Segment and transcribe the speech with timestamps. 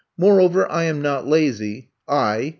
[0.17, 2.49] Moreover, I am not lazy— I